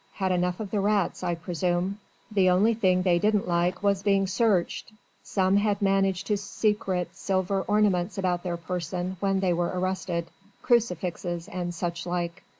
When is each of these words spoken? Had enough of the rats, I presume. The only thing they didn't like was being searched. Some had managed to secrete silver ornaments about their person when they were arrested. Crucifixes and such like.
Had 0.13 0.31
enough 0.31 0.59
of 0.59 0.71
the 0.71 0.79
rats, 0.79 1.23
I 1.23 1.35
presume. 1.35 1.99
The 2.31 2.49
only 2.49 2.73
thing 2.73 3.03
they 3.03 3.19
didn't 3.19 3.47
like 3.47 3.83
was 3.83 4.01
being 4.01 4.25
searched. 4.25 4.91
Some 5.21 5.57
had 5.57 5.79
managed 5.79 6.25
to 6.25 6.37
secrete 6.37 7.15
silver 7.15 7.61
ornaments 7.61 8.17
about 8.17 8.41
their 8.41 8.57
person 8.57 9.17
when 9.19 9.41
they 9.41 9.53
were 9.53 9.67
arrested. 9.71 10.31
Crucifixes 10.63 11.47
and 11.47 11.71
such 11.71 12.07
like. 12.07 12.41